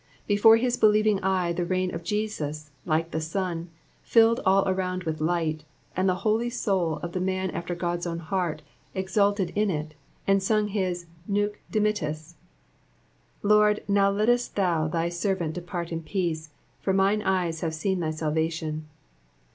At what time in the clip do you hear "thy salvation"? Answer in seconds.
17.99-18.87